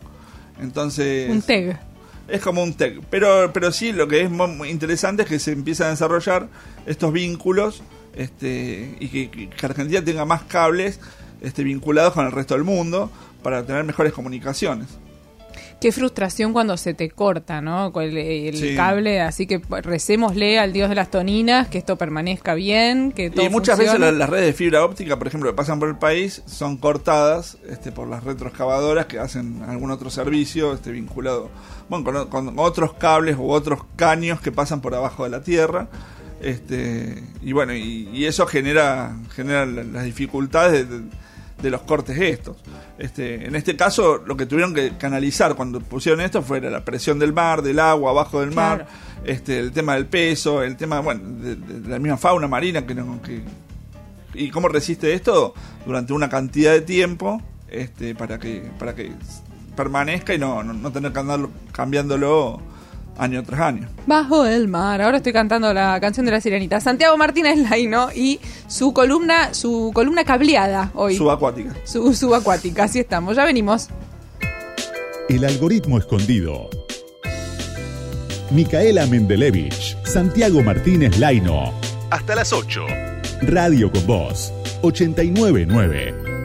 Entonces... 0.62 1.28
Un. 1.30 1.78
Es 2.28 2.42
como 2.42 2.62
un 2.62 2.74
tech. 2.74 3.00
Pero, 3.10 3.50
pero 3.52 3.72
sí, 3.72 3.92
lo 3.92 4.06
que 4.06 4.22
es 4.22 4.30
mu- 4.30 4.46
muy 4.48 4.68
interesante 4.68 5.22
es 5.22 5.28
que 5.28 5.38
se 5.38 5.52
empiezan 5.52 5.88
a 5.88 5.90
desarrollar 5.90 6.48
estos 6.86 7.12
vínculos 7.12 7.82
este, 8.14 8.96
y 9.00 9.08
que, 9.08 9.30
que 9.50 9.66
Argentina 9.66 10.04
tenga 10.04 10.24
más 10.24 10.42
cables 10.42 11.00
este, 11.40 11.64
vinculados 11.64 12.12
con 12.12 12.26
el 12.26 12.32
resto 12.32 12.54
del 12.54 12.64
mundo 12.64 13.10
para 13.42 13.64
tener 13.64 13.84
mejores 13.84 14.12
comunicaciones. 14.12 14.88
Qué 15.80 15.92
frustración 15.92 16.52
cuando 16.52 16.76
se 16.76 16.92
te 16.92 17.08
corta, 17.08 17.60
¿no? 17.60 17.92
El, 18.00 18.16
el 18.16 18.56
Sí. 18.56 18.74
cable, 18.74 19.20
así 19.20 19.46
que 19.46 19.60
recémosle 19.82 20.58
al 20.58 20.72
dios 20.72 20.88
de 20.88 20.96
las 20.96 21.08
toninas 21.08 21.68
que 21.68 21.78
esto 21.78 21.96
permanezca 21.96 22.54
bien, 22.54 23.12
que 23.12 23.30
todo 23.30 23.44
Y 23.46 23.48
muchas 23.48 23.76
funcione. 23.76 24.00
veces 24.00 24.12
la- 24.12 24.18
las 24.18 24.28
redes 24.28 24.46
de 24.46 24.52
fibra 24.54 24.84
óptica, 24.84 25.16
por 25.18 25.28
ejemplo, 25.28 25.48
que 25.50 25.54
pasan 25.56 25.78
por 25.78 25.88
el 25.88 25.96
país, 25.96 26.42
son 26.46 26.78
cortadas 26.78 27.58
este, 27.68 27.92
por 27.92 28.08
las 28.08 28.24
retroexcavadoras 28.24 29.06
que 29.06 29.20
hacen 29.20 29.62
algún 29.68 29.92
otro 29.92 30.10
servicio 30.10 30.72
este, 30.74 30.90
vinculado 30.90 31.48
bueno, 31.88 32.28
con, 32.28 32.46
con 32.46 32.58
otros 32.58 32.94
cables 32.94 33.36
u 33.38 33.48
otros 33.50 33.78
caños 33.94 34.40
que 34.40 34.50
pasan 34.50 34.80
por 34.80 34.96
abajo 34.96 35.22
de 35.24 35.30
la 35.30 35.42
tierra. 35.42 35.86
Este, 36.40 37.22
y 37.42 37.52
bueno, 37.52 37.72
y, 37.74 38.08
y 38.12 38.26
eso 38.26 38.46
genera, 38.46 39.16
genera 39.34 39.64
la- 39.66 39.84
las 39.84 40.04
dificultades 40.04 40.88
de, 40.88 40.98
de- 41.00 41.27
de 41.62 41.70
los 41.70 41.82
cortes 41.82 42.16
estos. 42.20 42.56
Este, 42.98 43.46
en 43.46 43.54
este 43.56 43.76
caso, 43.76 44.18
lo 44.26 44.36
que 44.36 44.46
tuvieron 44.46 44.74
que 44.74 44.96
canalizar 44.96 45.54
cuando 45.54 45.80
pusieron 45.80 46.20
esto 46.20 46.42
fue 46.42 46.60
la 46.60 46.84
presión 46.84 47.18
del 47.18 47.32
mar, 47.32 47.62
del 47.62 47.78
agua 47.80 48.10
abajo 48.12 48.40
del 48.40 48.52
mar, 48.52 48.86
Claro. 48.86 49.24
este, 49.24 49.58
el 49.58 49.72
tema 49.72 49.94
del 49.94 50.06
peso, 50.06 50.62
el 50.62 50.76
tema, 50.76 51.00
bueno, 51.00 51.20
de, 51.40 51.56
de 51.56 51.88
la 51.88 51.98
misma 51.98 52.16
fauna 52.16 52.46
marina 52.48 52.86
que, 52.86 52.94
no- 52.94 53.20
que 53.22 53.42
y 54.34 54.50
cómo 54.50 54.68
resiste 54.68 55.14
esto 55.14 55.54
durante 55.86 56.12
una 56.12 56.28
cantidad 56.28 56.72
de 56.72 56.82
tiempo, 56.82 57.42
este, 57.68 58.14
para 58.14 58.38
que 58.38 58.62
para 58.78 58.94
que 58.94 59.12
permanezca 59.76 60.34
y 60.34 60.38
no, 60.38 60.62
no, 60.62 60.72
no 60.72 60.92
tener 60.92 61.12
que 61.12 61.18
andarlo 61.20 61.50
cambiándolo 61.72 62.60
año 63.18 63.42
tras 63.42 63.60
año. 63.60 63.88
Bajo 64.06 64.46
el 64.46 64.68
mar. 64.68 65.02
Ahora 65.02 65.18
estoy 65.18 65.32
cantando 65.32 65.74
la 65.74 66.00
canción 66.00 66.24
de 66.26 66.32
la 66.32 66.40
sirenita. 66.40 66.80
Santiago 66.80 67.16
Martínez 67.16 67.58
Laino 67.70 68.08
y 68.14 68.40
su 68.66 68.92
columna, 68.92 69.52
su 69.54 69.90
columna 69.92 70.24
cableada 70.24 70.90
hoy. 70.94 71.16
Subacuática. 71.16 71.74
Su 71.84 72.14
subacuática. 72.14 72.84
Así 72.84 73.00
estamos. 73.00 73.36
Ya 73.36 73.44
venimos. 73.44 73.88
El 75.28 75.44
algoritmo 75.44 75.98
escondido. 75.98 76.70
Micaela 78.50 79.06
Mendelevich, 79.06 79.96
Santiago 80.04 80.62
Martínez 80.62 81.18
Laino. 81.18 81.74
Hasta 82.10 82.34
las 82.34 82.52
8. 82.54 82.86
Radio 83.42 83.92
con 83.92 84.06
Voz, 84.06 84.52
899. 84.80 86.37